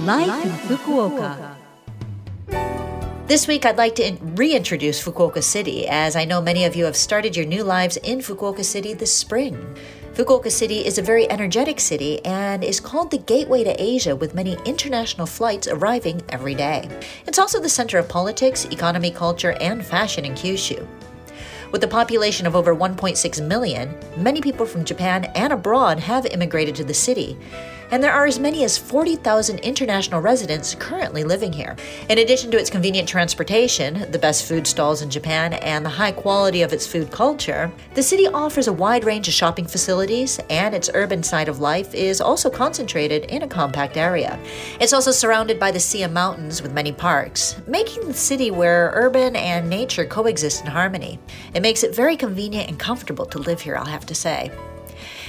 Life 0.00 0.44
in 0.44 0.50
Fukuoka. 0.50 1.56
This 3.26 3.48
week, 3.48 3.64
I'd 3.64 3.78
like 3.78 3.94
to 3.94 4.18
reintroduce 4.34 5.02
Fukuoka 5.02 5.42
City, 5.42 5.88
as 5.88 6.14
I 6.14 6.26
know 6.26 6.42
many 6.42 6.66
of 6.66 6.76
you 6.76 6.84
have 6.84 6.96
started 6.96 7.34
your 7.34 7.46
new 7.46 7.64
lives 7.64 7.96
in 7.96 8.18
Fukuoka 8.18 8.62
City 8.62 8.92
this 8.92 9.16
spring. 9.16 9.56
Fukuoka 10.12 10.50
City 10.50 10.84
is 10.84 10.98
a 10.98 11.02
very 11.02 11.30
energetic 11.30 11.80
city 11.80 12.22
and 12.26 12.62
is 12.62 12.78
called 12.78 13.10
the 13.10 13.16
gateway 13.16 13.64
to 13.64 13.82
Asia 13.82 14.14
with 14.14 14.34
many 14.34 14.58
international 14.66 15.26
flights 15.26 15.66
arriving 15.66 16.20
every 16.28 16.54
day. 16.54 16.90
It's 17.26 17.38
also 17.38 17.58
the 17.58 17.70
center 17.70 17.96
of 17.96 18.06
politics, 18.06 18.66
economy, 18.66 19.10
culture, 19.10 19.56
and 19.62 19.82
fashion 19.82 20.26
in 20.26 20.34
Kyushu. 20.34 20.86
With 21.72 21.82
a 21.84 21.88
population 21.88 22.46
of 22.46 22.54
over 22.54 22.76
1.6 22.76 23.46
million, 23.46 23.94
many 24.18 24.42
people 24.42 24.66
from 24.66 24.84
Japan 24.84 25.24
and 25.34 25.54
abroad 25.54 25.98
have 26.00 26.26
immigrated 26.26 26.76
to 26.76 26.84
the 26.84 26.94
city 26.94 27.38
and 27.90 28.02
there 28.02 28.12
are 28.12 28.26
as 28.26 28.38
many 28.38 28.64
as 28.64 28.78
40,000 28.78 29.58
international 29.60 30.20
residents 30.20 30.74
currently 30.74 31.24
living 31.24 31.52
here. 31.52 31.76
In 32.08 32.18
addition 32.18 32.50
to 32.50 32.58
its 32.58 32.70
convenient 32.70 33.08
transportation, 33.08 34.10
the 34.10 34.18
best 34.18 34.46
food 34.46 34.66
stalls 34.66 35.02
in 35.02 35.10
Japan, 35.10 35.54
and 35.54 35.84
the 35.84 35.90
high 35.90 36.12
quality 36.12 36.62
of 36.62 36.72
its 36.72 36.86
food 36.86 37.10
culture, 37.10 37.70
the 37.94 38.02
city 38.02 38.26
offers 38.26 38.68
a 38.68 38.72
wide 38.72 39.04
range 39.04 39.28
of 39.28 39.34
shopping 39.34 39.66
facilities, 39.66 40.38
and 40.50 40.74
its 40.74 40.90
urban 40.94 41.22
side 41.22 41.48
of 41.48 41.60
life 41.60 41.94
is 41.94 42.20
also 42.20 42.50
concentrated 42.50 43.24
in 43.26 43.42
a 43.42 43.48
compact 43.48 43.96
area. 43.96 44.38
It's 44.80 44.92
also 44.92 45.10
surrounded 45.10 45.58
by 45.58 45.70
the 45.70 45.80
sea 45.80 46.02
and 46.02 46.14
mountains 46.14 46.62
with 46.62 46.72
many 46.72 46.92
parks, 46.92 47.56
making 47.66 48.06
the 48.06 48.14
city 48.14 48.50
where 48.50 48.90
urban 48.94 49.36
and 49.36 49.68
nature 49.68 50.04
coexist 50.04 50.62
in 50.62 50.70
harmony. 50.70 51.18
It 51.54 51.62
makes 51.62 51.82
it 51.82 51.94
very 51.94 52.16
convenient 52.16 52.68
and 52.68 52.78
comfortable 52.78 53.26
to 53.26 53.38
live 53.38 53.60
here, 53.60 53.76
I'll 53.76 53.84
have 53.84 54.06
to 54.06 54.14
say. 54.14 54.50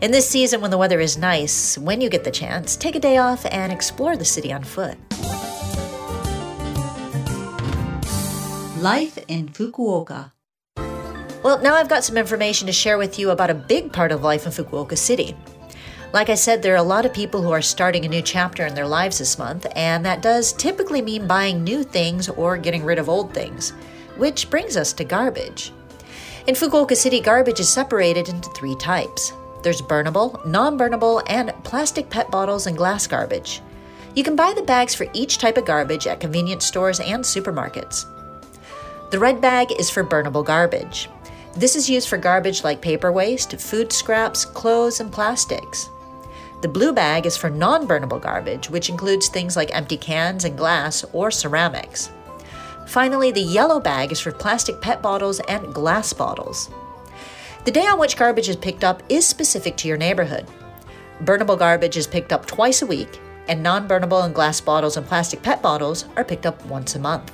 In 0.00 0.12
this 0.12 0.28
season, 0.28 0.60
when 0.60 0.70
the 0.70 0.78
weather 0.78 1.00
is 1.00 1.18
nice, 1.18 1.76
when 1.76 2.00
you 2.00 2.08
get 2.08 2.22
the 2.22 2.30
chance, 2.30 2.76
take 2.76 2.94
a 2.94 3.00
day 3.00 3.16
off 3.16 3.44
and 3.46 3.72
explore 3.72 4.16
the 4.16 4.24
city 4.24 4.52
on 4.52 4.62
foot. 4.62 4.96
Life 8.80 9.18
in 9.26 9.48
Fukuoka. 9.48 10.30
Well, 11.42 11.60
now 11.62 11.74
I've 11.74 11.88
got 11.88 12.04
some 12.04 12.16
information 12.16 12.68
to 12.68 12.72
share 12.72 12.96
with 12.96 13.18
you 13.18 13.30
about 13.30 13.50
a 13.50 13.54
big 13.54 13.92
part 13.92 14.12
of 14.12 14.22
life 14.22 14.46
in 14.46 14.52
Fukuoka 14.52 14.96
City. 14.96 15.36
Like 16.12 16.30
I 16.30 16.36
said, 16.36 16.62
there 16.62 16.74
are 16.74 16.76
a 16.76 16.82
lot 16.82 17.04
of 17.04 17.12
people 17.12 17.42
who 17.42 17.50
are 17.50 17.60
starting 17.60 18.04
a 18.04 18.08
new 18.08 18.22
chapter 18.22 18.66
in 18.66 18.76
their 18.76 18.86
lives 18.86 19.18
this 19.18 19.36
month, 19.36 19.66
and 19.74 20.06
that 20.06 20.22
does 20.22 20.52
typically 20.52 21.02
mean 21.02 21.26
buying 21.26 21.64
new 21.64 21.82
things 21.82 22.28
or 22.28 22.56
getting 22.56 22.84
rid 22.84 23.00
of 23.00 23.08
old 23.08 23.34
things, 23.34 23.70
which 24.16 24.48
brings 24.48 24.76
us 24.76 24.92
to 24.92 25.02
garbage. 25.02 25.72
In 26.46 26.54
Fukuoka 26.54 26.96
City, 26.96 27.18
garbage 27.18 27.58
is 27.58 27.68
separated 27.68 28.28
into 28.28 28.48
three 28.50 28.76
types 28.76 29.32
there's 29.68 29.82
burnable, 29.82 30.42
non 30.46 30.78
burnable, 30.78 31.22
and 31.26 31.52
plastic 31.62 32.08
PET 32.08 32.30
bottles 32.30 32.66
and 32.66 32.74
glass 32.74 33.06
garbage. 33.06 33.60
You 34.14 34.24
can 34.24 34.34
buy 34.34 34.54
the 34.56 34.62
bags 34.62 34.94
for 34.94 35.06
each 35.12 35.36
type 35.36 35.58
of 35.58 35.66
garbage 35.66 36.06
at 36.06 36.20
convenience 36.20 36.64
stores 36.64 37.00
and 37.00 37.22
supermarkets. 37.22 38.06
The 39.10 39.18
red 39.18 39.42
bag 39.42 39.70
is 39.78 39.90
for 39.90 40.02
burnable 40.02 40.42
garbage. 40.42 41.10
This 41.54 41.76
is 41.76 41.90
used 41.90 42.08
for 42.08 42.16
garbage 42.16 42.64
like 42.64 42.80
paper 42.80 43.12
waste, 43.12 43.60
food 43.60 43.92
scraps, 43.92 44.46
clothes, 44.46 45.00
and 45.00 45.12
plastics. 45.12 45.90
The 46.62 46.68
blue 46.68 46.94
bag 46.94 47.26
is 47.26 47.36
for 47.36 47.50
non 47.50 47.86
burnable 47.86 48.22
garbage, 48.22 48.70
which 48.70 48.88
includes 48.88 49.28
things 49.28 49.54
like 49.54 49.76
empty 49.76 49.98
cans 49.98 50.46
and 50.46 50.56
glass 50.56 51.04
or 51.12 51.30
ceramics. 51.30 52.10
Finally, 52.86 53.32
the 53.32 53.42
yellow 53.42 53.80
bag 53.80 54.12
is 54.12 54.20
for 54.20 54.32
plastic 54.32 54.80
PET 54.80 55.02
bottles 55.02 55.40
and 55.40 55.74
glass 55.74 56.14
bottles. 56.14 56.70
The 57.68 57.80
day 57.80 57.86
on 57.86 57.98
which 57.98 58.16
garbage 58.16 58.48
is 58.48 58.56
picked 58.56 58.82
up 58.82 59.02
is 59.10 59.26
specific 59.26 59.76
to 59.76 59.88
your 59.88 59.98
neighborhood. 59.98 60.46
Burnable 61.22 61.58
garbage 61.58 61.98
is 61.98 62.06
picked 62.06 62.32
up 62.32 62.46
twice 62.46 62.80
a 62.80 62.86
week, 62.86 63.20
and 63.46 63.62
non 63.62 63.86
burnable 63.86 64.24
and 64.24 64.34
glass 64.34 64.58
bottles 64.58 64.96
and 64.96 65.06
plastic 65.06 65.42
PET 65.42 65.60
bottles 65.60 66.06
are 66.16 66.24
picked 66.24 66.46
up 66.46 66.64
once 66.64 66.94
a 66.94 66.98
month. 66.98 67.30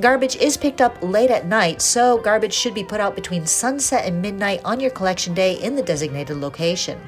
Garbage 0.00 0.36
is 0.36 0.58
picked 0.58 0.82
up 0.82 0.98
late 1.00 1.30
at 1.30 1.46
night, 1.46 1.80
so 1.80 2.18
garbage 2.18 2.52
should 2.52 2.74
be 2.74 2.84
put 2.84 3.00
out 3.00 3.14
between 3.14 3.46
sunset 3.46 4.04
and 4.04 4.20
midnight 4.20 4.60
on 4.66 4.80
your 4.80 4.90
collection 4.90 5.32
day 5.32 5.54
in 5.54 5.76
the 5.76 5.82
designated 5.82 6.36
location. 6.36 7.00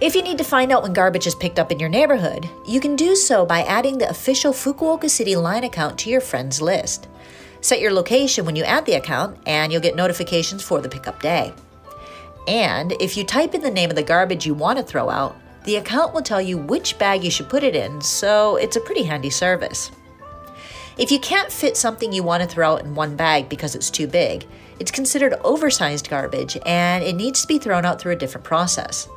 If 0.00 0.16
you 0.16 0.22
need 0.22 0.38
to 0.38 0.42
find 0.44 0.72
out 0.72 0.82
when 0.82 0.92
garbage 0.92 1.28
is 1.28 1.36
picked 1.36 1.60
up 1.60 1.70
in 1.70 1.78
your 1.78 1.88
neighborhood, 1.88 2.50
you 2.66 2.80
can 2.80 2.96
do 2.96 3.14
so 3.14 3.46
by 3.46 3.62
adding 3.62 3.98
the 3.98 4.10
official 4.10 4.52
Fukuoka 4.52 5.08
City 5.08 5.36
Line 5.36 5.62
account 5.62 6.00
to 6.00 6.10
your 6.10 6.20
friends 6.20 6.60
list. 6.60 7.06
Set 7.64 7.80
your 7.80 7.94
location 7.94 8.44
when 8.44 8.56
you 8.56 8.64
add 8.64 8.84
the 8.84 8.92
account, 8.92 9.38
and 9.46 9.72
you'll 9.72 9.80
get 9.80 9.96
notifications 9.96 10.62
for 10.62 10.82
the 10.82 10.88
pickup 10.90 11.22
day. 11.22 11.50
And 12.46 12.92
if 13.00 13.16
you 13.16 13.24
type 13.24 13.54
in 13.54 13.62
the 13.62 13.70
name 13.70 13.88
of 13.88 13.96
the 13.96 14.02
garbage 14.02 14.44
you 14.44 14.52
want 14.52 14.76
to 14.76 14.84
throw 14.84 15.08
out, 15.08 15.34
the 15.64 15.76
account 15.76 16.12
will 16.12 16.20
tell 16.20 16.42
you 16.42 16.58
which 16.58 16.98
bag 16.98 17.24
you 17.24 17.30
should 17.30 17.48
put 17.48 17.62
it 17.62 17.74
in, 17.74 18.02
so 18.02 18.56
it's 18.56 18.76
a 18.76 18.82
pretty 18.82 19.02
handy 19.02 19.30
service. 19.30 19.90
If 20.98 21.10
you 21.10 21.18
can't 21.18 21.50
fit 21.50 21.78
something 21.78 22.12
you 22.12 22.22
want 22.22 22.42
to 22.42 22.46
throw 22.46 22.74
out 22.74 22.84
in 22.84 22.94
one 22.94 23.16
bag 23.16 23.48
because 23.48 23.74
it's 23.74 23.88
too 23.88 24.08
big, 24.08 24.44
it's 24.78 24.90
considered 24.90 25.32
oversized 25.42 26.10
garbage 26.10 26.58
and 26.66 27.02
it 27.02 27.16
needs 27.16 27.40
to 27.40 27.48
be 27.48 27.58
thrown 27.58 27.86
out 27.86 27.98
through 27.98 28.12
a 28.12 28.16
different 28.16 28.44
process. 28.44 29.08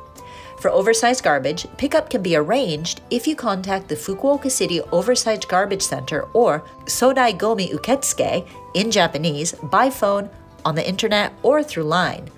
For 0.60 0.72
oversized 0.72 1.22
garbage, 1.22 1.66
pickup 1.76 2.10
can 2.10 2.20
be 2.20 2.34
arranged 2.34 3.00
if 3.10 3.28
you 3.28 3.36
contact 3.36 3.88
the 3.88 3.94
Fukuoka 3.94 4.50
City 4.50 4.80
Oversized 4.90 5.46
Garbage 5.46 5.82
Center 5.82 6.22
or 6.32 6.64
Sodai 6.86 7.38
Gomi 7.38 7.70
Uketsuke 7.72 8.44
in 8.74 8.90
Japanese 8.90 9.52
by 9.52 9.88
phone, 9.88 10.28
on 10.64 10.74
the 10.74 10.86
internet, 10.86 11.32
or 11.44 11.62
through 11.62 11.84
line. 11.84 12.28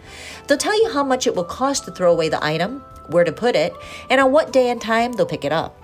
They'll 0.46 0.58
tell 0.58 0.80
you 0.82 0.92
how 0.92 1.02
much 1.02 1.26
it 1.26 1.34
will 1.34 1.44
cost 1.44 1.86
to 1.86 1.92
throw 1.92 2.12
away 2.12 2.28
the 2.28 2.44
item, 2.44 2.84
where 3.08 3.24
to 3.24 3.32
put 3.32 3.56
it, 3.56 3.72
and 4.10 4.20
on 4.20 4.30
what 4.30 4.52
day 4.52 4.68
and 4.68 4.80
time 4.80 5.12
they'll 5.12 5.24
pick 5.24 5.46
it 5.46 5.52
up. 5.52 5.80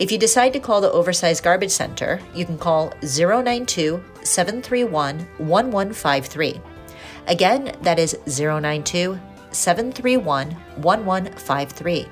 If 0.00 0.10
you 0.10 0.18
decide 0.18 0.52
to 0.54 0.60
call 0.60 0.80
the 0.80 0.90
Oversized 0.90 1.44
Garbage 1.44 1.70
Center, 1.70 2.20
you 2.34 2.44
can 2.44 2.58
call 2.58 2.92
092 3.02 4.02
731 4.24 5.18
1153. 5.38 6.60
Again, 7.28 7.76
that 7.82 8.00
is 8.00 8.18
092 8.26 9.16
731 9.54 10.50
1153. 10.50 12.06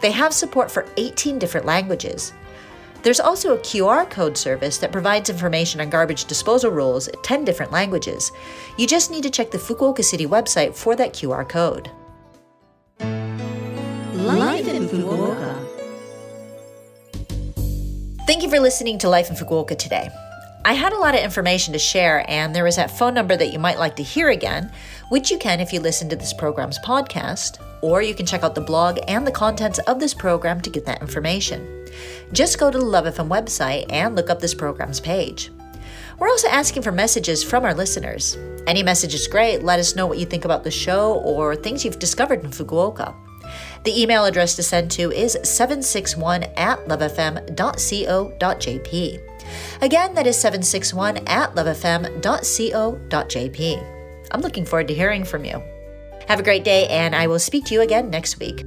They 0.00 0.10
have 0.10 0.32
support 0.32 0.70
for 0.70 0.86
18 0.96 1.38
different 1.38 1.66
languages. 1.66 2.32
There's 3.02 3.20
also 3.20 3.54
a 3.54 3.58
QR 3.58 4.08
code 4.08 4.36
service 4.36 4.78
that 4.78 4.90
provides 4.90 5.28
information 5.28 5.82
on 5.82 5.90
garbage 5.90 6.24
disposal 6.24 6.70
rules 6.70 7.08
in 7.08 7.20
10 7.20 7.44
different 7.44 7.70
languages. 7.70 8.32
You 8.78 8.86
just 8.86 9.10
need 9.10 9.22
to 9.24 9.30
check 9.30 9.50
the 9.50 9.58
Fukuoka 9.58 10.02
City 10.02 10.26
website 10.26 10.74
for 10.74 10.96
that 10.96 11.12
QR 11.12 11.46
code. 11.46 11.90
Life 14.14 14.66
in 14.68 14.88
Fukuoka. 14.88 15.54
Thank 18.26 18.42
you 18.42 18.48
for 18.48 18.58
listening 18.58 18.98
to 19.00 19.10
Life 19.10 19.28
in 19.28 19.36
Fukuoka 19.36 19.76
today. 19.76 20.08
I 20.66 20.72
had 20.72 20.94
a 20.94 20.98
lot 20.98 21.14
of 21.14 21.20
information 21.20 21.74
to 21.74 21.78
share, 21.78 22.24
and 22.26 22.54
there 22.54 22.66
is 22.66 22.76
that 22.76 22.90
phone 22.90 23.12
number 23.12 23.36
that 23.36 23.52
you 23.52 23.58
might 23.58 23.78
like 23.78 23.96
to 23.96 24.02
hear 24.02 24.30
again, 24.30 24.72
which 25.10 25.30
you 25.30 25.36
can 25.36 25.60
if 25.60 25.74
you 25.74 25.80
listen 25.80 26.08
to 26.08 26.16
this 26.16 26.32
program's 26.32 26.78
podcast, 26.78 27.58
or 27.82 28.00
you 28.00 28.14
can 28.14 28.24
check 28.24 28.42
out 28.42 28.54
the 28.54 28.62
blog 28.62 28.98
and 29.06 29.26
the 29.26 29.30
contents 29.30 29.78
of 29.80 30.00
this 30.00 30.14
program 30.14 30.62
to 30.62 30.70
get 30.70 30.86
that 30.86 31.02
information. 31.02 31.86
Just 32.32 32.58
go 32.58 32.70
to 32.70 32.78
the 32.78 32.84
Love 32.84 33.04
FM 33.04 33.28
website 33.28 33.84
and 33.90 34.16
look 34.16 34.30
up 34.30 34.40
this 34.40 34.54
program's 34.54 35.00
page. 35.00 35.50
We're 36.18 36.30
also 36.30 36.48
asking 36.48 36.82
for 36.82 36.92
messages 36.92 37.44
from 37.44 37.66
our 37.66 37.74
listeners. 37.74 38.38
Any 38.66 38.82
message 38.82 39.12
is 39.12 39.28
great. 39.28 39.62
Let 39.62 39.80
us 39.80 39.94
know 39.94 40.06
what 40.06 40.16
you 40.16 40.24
think 40.24 40.46
about 40.46 40.64
the 40.64 40.70
show 40.70 41.16
or 41.16 41.54
things 41.54 41.84
you've 41.84 41.98
discovered 41.98 42.42
in 42.42 42.50
Fukuoka. 42.50 43.14
The 43.82 44.00
email 44.00 44.24
address 44.24 44.56
to 44.56 44.62
send 44.62 44.90
to 44.92 45.12
is 45.12 45.36
761 45.42 46.44
at 46.56 46.78
lovefm.co.jp. 46.88 47.34
Again, 49.80 50.14
that 50.14 50.26
is 50.26 50.40
761 50.40 51.18
at 51.26 51.54
lovefm.co.jp. 51.54 52.20
I'm 54.30 54.40
looking 54.40 54.64
forward 54.64 54.88
to 54.88 54.94
hearing 54.94 55.24
from 55.24 55.44
you. 55.44 55.62
Have 56.28 56.40
a 56.40 56.44
great 56.44 56.64
day, 56.64 56.88
and 56.88 57.14
I 57.14 57.26
will 57.26 57.38
speak 57.38 57.66
to 57.66 57.74
you 57.74 57.82
again 57.82 58.10
next 58.10 58.40
week. 58.40 58.64